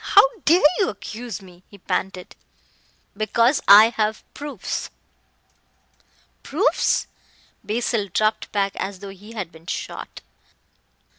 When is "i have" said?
3.67-4.23